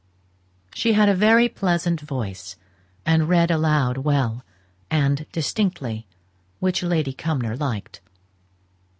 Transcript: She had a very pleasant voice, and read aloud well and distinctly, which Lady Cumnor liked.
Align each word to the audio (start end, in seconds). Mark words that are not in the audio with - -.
She 0.73 0.93
had 0.93 1.09
a 1.09 1.13
very 1.13 1.47
pleasant 1.47 2.01
voice, 2.01 2.55
and 3.05 3.29
read 3.29 3.51
aloud 3.51 3.99
well 3.99 4.43
and 4.89 5.27
distinctly, 5.31 6.07
which 6.59 6.81
Lady 6.81 7.13
Cumnor 7.13 7.55
liked. 7.55 8.01